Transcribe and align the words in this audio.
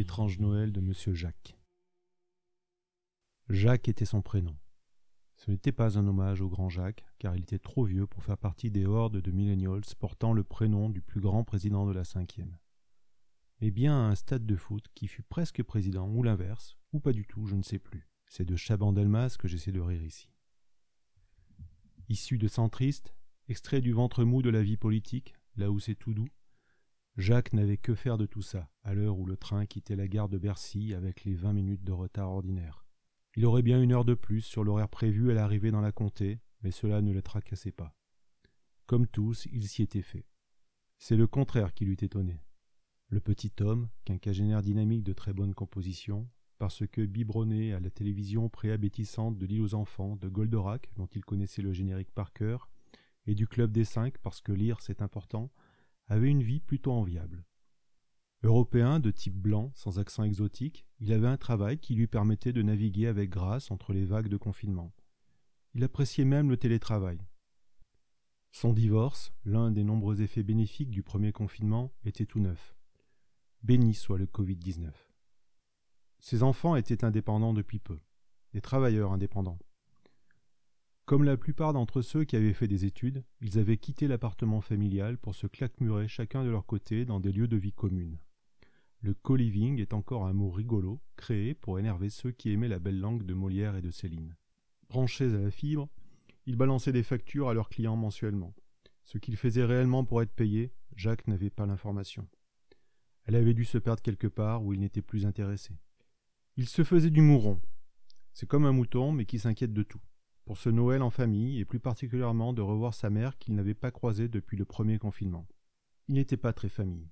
L'étrange 0.00 0.38
Noël 0.38 0.72
de 0.72 0.80
Monsieur 0.80 1.12
Jacques. 1.12 1.58
Jacques 3.50 3.86
était 3.86 4.06
son 4.06 4.22
prénom. 4.22 4.56
Ce 5.36 5.50
n'était 5.50 5.72
pas 5.72 5.98
un 5.98 6.06
hommage 6.06 6.40
au 6.40 6.48
grand 6.48 6.70
Jacques, 6.70 7.04
car 7.18 7.36
il 7.36 7.42
était 7.42 7.58
trop 7.58 7.84
vieux 7.84 8.06
pour 8.06 8.24
faire 8.24 8.38
partie 8.38 8.70
des 8.70 8.86
hordes 8.86 9.18
de 9.20 9.30
millennials 9.30 9.82
portant 9.98 10.32
le 10.32 10.42
prénom 10.42 10.88
du 10.88 11.02
plus 11.02 11.20
grand 11.20 11.44
président 11.44 11.86
de 11.86 11.92
la 11.92 12.04
cinquième. 12.04 12.56
Mais 13.60 13.70
bien 13.70 13.92
à 13.92 14.10
un 14.10 14.14
stade 14.14 14.46
de 14.46 14.56
foot 14.56 14.86
qui 14.94 15.06
fut 15.06 15.22
presque 15.22 15.62
président, 15.62 16.08
ou 16.08 16.22
l'inverse, 16.22 16.78
ou 16.94 17.00
pas 17.00 17.12
du 17.12 17.26
tout, 17.26 17.44
je 17.44 17.56
ne 17.56 17.62
sais 17.62 17.78
plus. 17.78 18.08
C'est 18.26 18.46
de 18.46 18.56
Chaban-Delmas 18.56 19.36
que 19.38 19.48
j'essaie 19.48 19.70
de 19.70 19.80
rire 19.80 20.02
ici. 20.02 20.30
Issu 22.08 22.38
de 22.38 22.48
centriste, 22.48 23.14
extrait 23.48 23.82
du 23.82 23.92
ventre 23.92 24.24
mou 24.24 24.40
de 24.40 24.48
la 24.48 24.62
vie 24.62 24.78
politique, 24.78 25.34
là 25.56 25.70
où 25.70 25.78
c'est 25.78 25.94
tout 25.94 26.14
doux, 26.14 26.30
Jacques 27.20 27.52
n'avait 27.52 27.76
que 27.76 27.94
faire 27.94 28.16
de 28.16 28.24
tout 28.24 28.40
ça, 28.40 28.70
à 28.82 28.94
l'heure 28.94 29.18
où 29.18 29.26
le 29.26 29.36
train 29.36 29.66
quittait 29.66 29.94
la 29.94 30.08
gare 30.08 30.30
de 30.30 30.38
Bercy 30.38 30.94
avec 30.94 31.24
les 31.24 31.34
vingt 31.34 31.52
minutes 31.52 31.84
de 31.84 31.92
retard 31.92 32.30
ordinaire. 32.30 32.86
Il 33.36 33.44
aurait 33.44 33.60
bien 33.60 33.82
une 33.82 33.92
heure 33.92 34.06
de 34.06 34.14
plus 34.14 34.40
sur 34.40 34.64
l'horaire 34.64 34.88
prévu 34.88 35.30
à 35.30 35.34
l'arrivée 35.34 35.70
dans 35.70 35.82
la 35.82 35.92
comté, 35.92 36.40
mais 36.62 36.70
cela 36.70 37.02
ne 37.02 37.12
le 37.12 37.20
tracassait 37.20 37.72
pas. 37.72 37.94
Comme 38.86 39.06
tous, 39.06 39.46
il 39.52 39.68
s'y 39.68 39.82
était 39.82 40.00
fait. 40.00 40.24
C'est 40.98 41.14
le 41.14 41.26
contraire 41.26 41.74
qui 41.74 41.84
l'eût 41.84 41.98
étonné. 42.00 42.40
Le 43.08 43.20
petit 43.20 43.52
homme, 43.60 43.90
quinquagénaire 44.06 44.62
dynamique 44.62 45.04
de 45.04 45.12
très 45.12 45.34
bonne 45.34 45.52
composition, 45.52 46.26
parce 46.56 46.86
que 46.86 47.02
biberonné 47.02 47.74
à 47.74 47.80
la 47.80 47.90
télévision 47.90 48.48
préabétissante 48.48 49.36
de 49.36 49.44
l'île 49.44 49.60
aux 49.60 49.74
enfants 49.74 50.16
de 50.16 50.28
Goldorak, 50.30 50.90
dont 50.96 51.08
il 51.14 51.24
connaissait 51.24 51.62
le 51.62 51.74
générique 51.74 52.12
par 52.12 52.32
cœur, 52.32 52.70
et 53.26 53.34
du 53.34 53.46
Club 53.46 53.72
des 53.72 53.84
Cinq, 53.84 54.16
parce 54.22 54.40
que 54.40 54.52
lire 54.52 54.80
c'est 54.80 55.02
important, 55.02 55.50
avait 56.10 56.28
une 56.28 56.42
vie 56.42 56.60
plutôt 56.60 56.92
enviable. 56.92 57.46
Européen 58.42 58.98
de 58.98 59.12
type 59.12 59.36
blanc, 59.36 59.70
sans 59.74 60.00
accent 60.00 60.24
exotique, 60.24 60.84
il 60.98 61.12
avait 61.12 61.28
un 61.28 61.36
travail 61.36 61.78
qui 61.78 61.94
lui 61.94 62.08
permettait 62.08 62.52
de 62.52 62.62
naviguer 62.62 63.06
avec 63.06 63.30
grâce 63.30 63.70
entre 63.70 63.92
les 63.92 64.04
vagues 64.04 64.28
de 64.28 64.36
confinement. 64.36 64.92
Il 65.74 65.84
appréciait 65.84 66.24
même 66.24 66.50
le 66.50 66.56
télétravail. 66.56 67.18
Son 68.50 68.72
divorce, 68.72 69.32
l'un 69.44 69.70
des 69.70 69.84
nombreux 69.84 70.20
effets 70.20 70.42
bénéfiques 70.42 70.90
du 70.90 71.04
premier 71.04 71.30
confinement, 71.30 71.92
était 72.04 72.26
tout 72.26 72.40
neuf. 72.40 72.74
Béni 73.62 73.94
soit 73.94 74.18
le 74.18 74.26
Covid-19. 74.26 74.90
Ses 76.18 76.42
enfants 76.42 76.74
étaient 76.74 77.04
indépendants 77.04 77.54
depuis 77.54 77.78
peu, 77.78 78.00
des 78.52 78.60
travailleurs 78.60 79.12
indépendants. 79.12 79.60
Comme 81.10 81.24
la 81.24 81.36
plupart 81.36 81.72
d'entre 81.72 82.02
ceux 82.02 82.22
qui 82.22 82.36
avaient 82.36 82.52
fait 82.52 82.68
des 82.68 82.84
études, 82.84 83.24
ils 83.40 83.58
avaient 83.58 83.78
quitté 83.78 84.06
l'appartement 84.06 84.60
familial 84.60 85.18
pour 85.18 85.34
se 85.34 85.48
claquemurer 85.48 86.06
chacun 86.06 86.44
de 86.44 86.50
leur 86.50 86.66
côté 86.66 87.04
dans 87.04 87.18
des 87.18 87.32
lieux 87.32 87.48
de 87.48 87.56
vie 87.56 87.72
communes. 87.72 88.16
Le 89.00 89.14
co-living 89.14 89.80
est 89.80 89.92
encore 89.92 90.24
un 90.24 90.32
mot 90.32 90.52
rigolo, 90.52 91.00
créé 91.16 91.54
pour 91.54 91.80
énerver 91.80 92.10
ceux 92.10 92.30
qui 92.30 92.52
aimaient 92.52 92.68
la 92.68 92.78
belle 92.78 93.00
langue 93.00 93.24
de 93.24 93.34
Molière 93.34 93.74
et 93.74 93.82
de 93.82 93.90
Céline. 93.90 94.36
Branchés 94.88 95.34
à 95.34 95.38
la 95.38 95.50
fibre, 95.50 95.88
ils 96.46 96.54
balançaient 96.54 96.92
des 96.92 97.02
factures 97.02 97.48
à 97.48 97.54
leurs 97.54 97.70
clients 97.70 97.96
mensuellement. 97.96 98.54
Ce 99.02 99.18
qu'ils 99.18 99.36
faisaient 99.36 99.64
réellement 99.64 100.04
pour 100.04 100.22
être 100.22 100.32
payés, 100.32 100.72
Jacques 100.94 101.26
n'avait 101.26 101.50
pas 101.50 101.66
l'information. 101.66 102.28
Elle 103.24 103.34
avait 103.34 103.54
dû 103.54 103.64
se 103.64 103.78
perdre 103.78 104.00
quelque 104.00 104.28
part 104.28 104.62
où 104.62 104.74
il 104.74 104.78
n'était 104.78 105.02
plus 105.02 105.26
intéressé. 105.26 105.74
Il 106.56 106.68
se 106.68 106.84
faisait 106.84 107.10
du 107.10 107.20
mouron. 107.20 107.60
C'est 108.32 108.48
comme 108.48 108.64
un 108.64 108.70
mouton, 108.72 109.10
mais 109.10 109.24
qui 109.24 109.40
s'inquiète 109.40 109.72
de 109.72 109.82
tout. 109.82 110.00
Pour 110.50 110.58
ce 110.58 110.68
Noël 110.68 111.00
en 111.02 111.10
famille, 111.10 111.60
et 111.60 111.64
plus 111.64 111.78
particulièrement 111.78 112.52
de 112.52 112.60
revoir 112.60 112.92
sa 112.92 113.08
mère 113.08 113.38
qu'il 113.38 113.54
n'avait 113.54 113.72
pas 113.72 113.92
croisée 113.92 114.26
depuis 114.26 114.56
le 114.56 114.64
premier 114.64 114.98
confinement. 114.98 115.46
Il 116.08 116.16
n'était 116.16 116.36
pas 116.36 116.52
très 116.52 116.68
famille. 116.68 117.08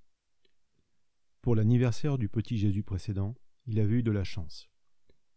Pour 1.41 1.55
l'anniversaire 1.55 2.19
du 2.19 2.29
petit 2.29 2.59
Jésus 2.59 2.83
précédent, 2.83 3.37
il 3.67 3.79
avait 3.79 3.99
eu 3.99 4.03
de 4.03 4.11
la 4.11 4.25
chance. 4.25 4.69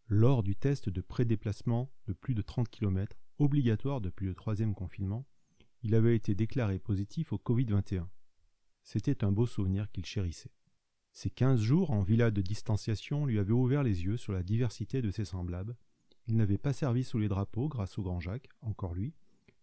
Lors 0.07 0.41
du 0.41 0.55
test 0.55 0.89
de 0.89 0.99
prédéplacement 0.99 1.91
de 2.07 2.13
plus 2.13 2.33
de 2.33 2.41
30 2.41 2.69
km, 2.69 3.19
obligatoire 3.37 4.01
depuis 4.01 4.25
le 4.25 4.33
troisième 4.33 4.73
confinement, 4.73 5.27
il 5.83 5.93
avait 5.93 6.15
été 6.15 6.33
déclaré 6.33 6.79
positif 6.79 7.31
au 7.33 7.37
Covid-21. 7.37 8.07
C'était 8.83 9.23
un 9.23 9.31
beau 9.31 9.45
souvenir 9.45 9.91
qu'il 9.91 10.07
chérissait. 10.07 10.55
Ces 11.11 11.29
quinze 11.29 11.61
jours 11.61 11.91
en 11.91 12.01
villa 12.01 12.31
de 12.31 12.41
distanciation 12.41 13.27
lui 13.27 13.37
avaient 13.37 13.51
ouvert 13.51 13.83
les 13.83 14.05
yeux 14.05 14.17
sur 14.17 14.33
la 14.33 14.41
diversité 14.41 15.03
de 15.03 15.11
ses 15.11 15.25
semblables. 15.25 15.77
Il 16.27 16.37
n'avait 16.37 16.57
pas 16.57 16.73
servi 16.73 17.03
sous 17.03 17.19
les 17.19 17.27
drapeaux 17.27 17.67
grâce 17.67 17.97
au 17.97 18.03
grand 18.03 18.19
Jacques, 18.19 18.49
encore 18.61 18.93
lui, 18.93 19.13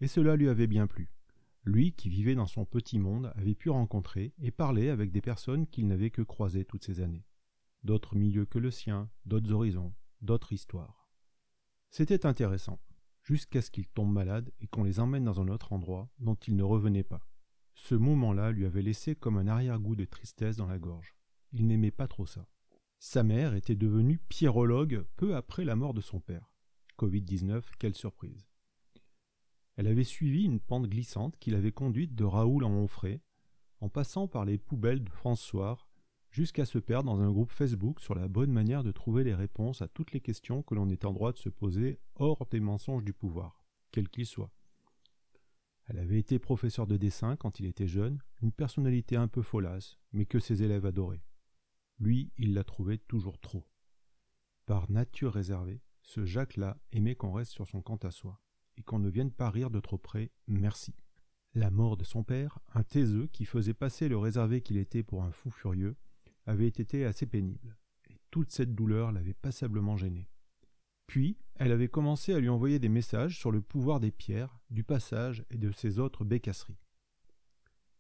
et 0.01 0.07
cela 0.07 0.37
lui 0.37 0.49
avait 0.49 0.67
bien 0.67 0.87
plu. 0.87 1.11
Lui, 1.65 1.93
qui 1.93 2.09
vivait 2.09 2.35
dans 2.35 2.47
son 2.47 2.65
petit 2.65 2.99
monde, 2.99 3.33
avait 3.37 3.55
pu 3.55 3.71
rencontrer 3.71 4.33
et 4.41 4.51
parler 4.51 4.89
avec 4.89 5.11
des 5.11 5.21
personnes 5.21 5.67
qu'il 5.67 5.87
n'avait 5.87 6.11
que 6.11 6.23
croisées 6.23 6.65
toutes 6.65 6.85
ces 6.85 7.01
années. 7.01 7.27
D'autres 7.85 8.17
milieux 8.17 8.47
que 8.47 8.59
le 8.59 8.71
sien, 8.71 9.11
d'autres 9.27 9.53
horizons, 9.53 9.93
d'autres 10.21 10.53
histoires. 10.53 11.09
C'était 11.91 12.27
intéressant, 12.27 12.81
jusqu'à 13.23 13.63
ce 13.63 13.71
qu'il 13.71 13.87
tombe 13.87 14.13
malade 14.13 14.51
et 14.61 14.67
qu'on 14.67 14.85
les 14.85 15.01
emmène 15.01 15.25
dans 15.25 15.41
un 15.41 15.49
autre 15.49 15.73
endroit 15.73 16.11
dont 16.19 16.35
il 16.35 16.57
ne 16.57 16.63
revenait 16.63 17.05
pas. 17.05 17.27
Ce 17.75 17.95
moment-là 17.95 18.51
lui 18.51 18.67
avait 18.67 18.83
laissé 18.83 19.15
comme 19.15 19.37
un 19.37 19.47
arrière-goût 19.47 19.95
de 19.95 20.05
tristesse 20.05 20.57
dans 20.57 20.67
la 20.67 20.79
gorge. 20.79 21.15
Il 21.53 21.67
n'aimait 21.67 21.91
pas 21.91 22.09
trop 22.09 22.27
ça. 22.27 22.47
Sa 23.01 23.23
mère 23.23 23.55
était 23.55 23.77
devenue 23.77 24.19
pierrologue 24.29 25.05
peu 25.17 25.37
après 25.37 25.65
la 25.65 25.77
mort 25.77 25.95
de 25.95 26.01
son 26.01 26.19
père. 26.19 26.51
Covid-19, 26.99 27.63
quelle 27.79 27.95
surprise. 27.95 28.49
Elle 29.77 29.87
avait 29.87 30.03
suivi 30.03 30.45
une 30.45 30.59
pente 30.59 30.89
glissante 30.89 31.37
qui 31.39 31.53
l'avait 31.53 31.71
conduite 31.71 32.17
de 32.17 32.25
Raoul 32.25 32.65
en 32.65 32.73
Onfray, 32.73 33.21
en 33.81 33.89
passant 33.89 34.27
par 34.27 34.45
les 34.45 34.59
poubelles 34.59 35.05
de 35.05 35.11
François, 35.11 35.79
jusqu'à 36.33 36.65
se 36.65 36.79
perdre 36.79 37.13
dans 37.13 37.21
un 37.21 37.31
groupe 37.31 37.53
Facebook 37.53 38.01
sur 38.01 38.17
la 38.17 38.27
bonne 38.27 38.51
manière 38.51 38.83
de 38.83 38.91
trouver 38.91 39.23
les 39.23 39.35
réponses 39.35 39.81
à 39.81 39.87
toutes 39.87 40.11
les 40.11 40.21
questions 40.21 40.65
que 40.65 40.75
l'on 40.75 40.89
est 40.89 41.05
en 41.05 41.13
droit 41.13 41.33
de 41.33 41.39
se 41.39 41.49
poser 41.49 42.01
hors 42.17 42.47
des 42.47 42.59
mensonges 42.59 43.05
du 43.05 43.13
pouvoir, 43.13 43.63
quels 43.93 44.09
qu'ils 44.09 44.27
soient. 44.27 44.51
Elle 45.87 46.01
avait 46.01 46.19
été 46.19 46.41
professeure 46.41 46.89
de 46.89 46.97
dessin 46.97 47.37
quand 47.37 47.61
il 47.61 47.67
était 47.67 47.87
jeune, 47.87 48.19
une 48.43 48.53
personnalité 48.53 49.15
un 49.15 49.29
peu 49.29 49.43
folasse, 49.43 49.99
mais 50.13 50.27
que 50.27 50.41
ses 50.41 50.65
élèves 50.65 50.85
adoraient. 50.85 51.23
Lui, 51.99 52.31
il 52.39 52.55
la 52.55 52.65
trouvait 52.65 52.99
toujours 52.99 53.39
trop. 53.41 53.67
Par 54.67 54.91
nature 54.91 55.33
réservée, 55.33 55.83
ce 56.03 56.25
Jacques-là 56.25 56.79
aimait 56.93 57.17
qu'on 57.17 57.33
reste 57.33 57.53
sur 57.53 57.67
son 57.67 57.83
compte 57.83 58.05
à 58.05 58.11
soi 58.11 58.41
et 58.77 58.83
qu'on 58.83 58.99
ne 58.99 59.09
vienne 59.09 59.33
pas 59.33 59.51
rire 59.51 59.71
de 59.71 59.81
trop 59.81 59.99
près, 59.99 60.31
merci. 60.47 60.95
La 61.55 61.71
mort 61.71 61.97
de 61.97 62.05
son 62.05 62.23
père, 62.23 62.61
un 62.75 62.85
taiseux 62.85 63.27
qui 63.27 63.45
faisait 63.45 63.75
passer 63.75 64.09
le 64.09 64.17
réservé 64.17 64.61
qu'il 64.61 64.77
était 64.77 65.03
pour 65.03 65.25
un 65.25 65.33
fou 65.33 65.51
furieux, 65.51 65.97
avait 66.47 66.69
été 66.69 67.05
assez 67.05 67.27
pénible, 67.27 67.77
et 68.09 68.19
toute 68.31 68.51
cette 68.51 68.75
douleur 68.75 69.11
l'avait 69.11 69.35
passablement 69.35 69.97
gêné. 69.97 70.29
Puis, 71.07 71.39
elle 71.57 71.73
avait 71.73 71.89
commencé 71.89 72.35
à 72.35 72.39
lui 72.39 72.49
envoyer 72.49 72.79
des 72.79 72.89
messages 72.89 73.39
sur 73.39 73.51
le 73.51 73.63
pouvoir 73.63 73.99
des 73.99 74.13
pierres, 74.13 74.61
du 74.71 74.85
passage 74.85 75.45
et 75.51 75.57
de 75.57 75.73
ses 75.73 75.99
autres 75.99 76.25
bécasseries. 76.25 76.79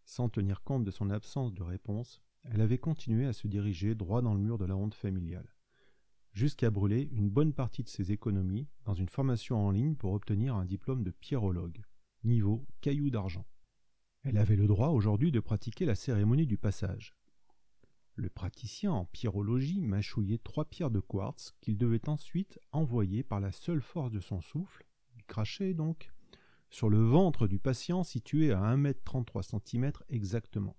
Sans 0.05 0.29
tenir 0.29 0.63
compte 0.63 0.85
de 0.85 0.91
son 0.91 1.11
absence 1.11 1.53
de 1.53 1.63
réponse, 1.63 2.23
elle 2.51 2.61
avait 2.61 2.79
continué 2.79 3.27
à 3.27 3.33
se 3.33 3.47
diriger 3.47 3.95
droit 3.95 4.23
dans 4.23 4.35
le 4.35 4.41
mur 4.41 4.59
de 4.59 4.65
la 4.65 4.77
honte 4.77 4.95
familiale 4.95 5.49
jusqu'à 6.39 6.71
brûler 6.71 7.09
une 7.13 7.31
bonne 7.31 7.53
partie 7.53 7.83
de 7.83 7.89
ses 7.89 8.13
économies 8.13 8.69
dans 8.85 8.95
une 8.95 9.09
formation 9.09 9.59
en 9.59 9.73
ligne 9.73 9.97
pour 9.97 10.13
obtenir 10.13 10.55
un 10.55 10.65
diplôme 10.65 11.03
de 11.03 11.11
pierrologue, 11.11 11.83
niveau 12.23 12.65
caillou 12.81 13.11
d'argent. 13.11 13.45
Elle 14.23 14.39
avait 14.39 14.55
le 14.55 14.69
droit 14.69 14.91
aujourd'hui 14.91 15.33
de 15.33 15.41
pratiquer 15.41 15.85
la 15.85 15.97
cérémonie 15.97 16.47
du 16.47 16.57
passage. 16.57 17.17
Le 18.15 18.29
praticien 18.29 18.93
en 18.93 19.05
pierrologie 19.07 19.81
mâchouillait 19.81 20.39
trois 20.39 20.65
pierres 20.65 20.93
de 20.93 21.01
quartz 21.01 21.57
qu'il 21.61 21.77
devait 21.77 22.09
ensuite 22.09 22.61
envoyer 22.71 23.25
par 23.25 23.41
la 23.41 23.51
seule 23.51 23.83
force 23.83 24.13
de 24.13 24.21
son 24.21 24.41
souffle, 24.41 24.87
du 25.17 25.25
crachet 25.25 25.75
donc, 25.75 26.13
sur 26.71 26.89
le 26.89 27.03
ventre 27.03 27.49
du 27.49 27.59
patient 27.59 28.05
situé 28.05 28.53
à 28.53 28.61
1m33 28.77 29.43
cm 29.43 29.93
exactement. 30.09 30.77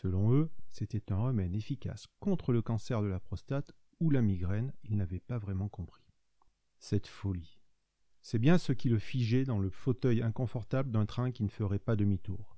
Selon 0.00 0.32
eux, 0.32 0.50
c'était 0.70 1.12
un 1.12 1.18
remède 1.18 1.54
efficace 1.54 2.06
contre 2.20 2.54
le 2.54 2.62
cancer 2.62 3.02
de 3.02 3.06
la 3.06 3.20
prostate 3.20 3.74
ou 4.00 4.08
la 4.08 4.22
migraine, 4.22 4.72
il 4.82 4.96
n'avait 4.96 5.20
pas 5.20 5.36
vraiment 5.36 5.68
compris. 5.68 6.06
Cette 6.78 7.06
folie. 7.06 7.60
C'est 8.22 8.38
bien 8.38 8.56
ce 8.56 8.72
qui 8.72 8.88
le 8.88 8.98
figeait 8.98 9.44
dans 9.44 9.58
le 9.58 9.68
fauteuil 9.68 10.22
inconfortable 10.22 10.90
d'un 10.90 11.04
train 11.04 11.32
qui 11.32 11.42
ne 11.42 11.50
ferait 11.50 11.78
pas 11.78 11.96
demi-tour. 11.96 12.56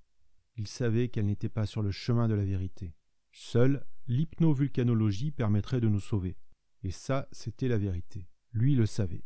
Il 0.54 0.68
savait 0.68 1.08
qu'elle 1.08 1.26
n'était 1.26 1.48
pas 1.48 1.66
sur 1.66 1.82
le 1.82 1.90
chemin 1.90 2.28
de 2.28 2.34
la 2.34 2.44
vérité. 2.44 2.94
Seule 3.32 3.84
l'hypnovulcanologie 4.06 5.32
permettrait 5.32 5.80
de 5.80 5.88
nous 5.88 5.98
sauver. 5.98 6.36
Et 6.84 6.92
ça, 6.92 7.26
c'était 7.32 7.66
la 7.66 7.78
vérité. 7.78 8.28
Lui 8.52 8.76
le 8.76 8.86
savait. 8.86 9.24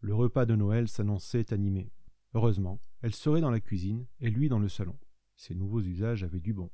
Le 0.00 0.14
repas 0.14 0.44
de 0.44 0.54
Noël 0.54 0.86
s'annonçait 0.86 1.54
animé. 1.54 1.94
Heureusement, 2.34 2.82
elle 3.00 3.14
serait 3.14 3.40
dans 3.40 3.50
la 3.50 3.60
cuisine 3.60 4.06
et 4.20 4.28
lui 4.28 4.50
dans 4.50 4.58
le 4.58 4.68
salon. 4.68 4.98
Ses 5.34 5.54
nouveaux 5.54 5.80
usages 5.80 6.24
avaient 6.24 6.40
du 6.40 6.52
bon. 6.52 6.70